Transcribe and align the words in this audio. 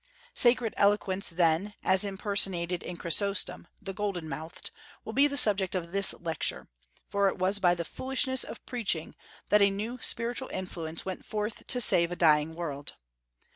Sacred 0.33 0.73
eloquence, 0.77 1.29
then, 1.29 1.73
as 1.83 2.03
impersonated 2.03 2.81
in 2.81 2.97
Chrysostom, 2.97 3.67
"the 3.79 3.93
golden 3.93 4.27
mouthed," 4.27 4.71
will 5.05 5.13
be 5.13 5.27
the 5.27 5.37
subject 5.37 5.75
of 5.75 5.91
this 5.91 6.11
Lecture, 6.15 6.67
for 7.07 7.27
it 7.27 7.37
was 7.37 7.59
by 7.59 7.75
the 7.75 7.85
"foolishness 7.85 8.43
of 8.43 8.65
preaching" 8.65 9.13
that 9.49 9.61
a 9.61 9.69
new 9.69 9.99
spiritual 10.01 10.49
influence 10.49 11.05
went 11.05 11.23
forth 11.23 11.67
to 11.67 11.79
save 11.79 12.11
a 12.11 12.15
dying 12.15 12.55
world. 12.55 12.95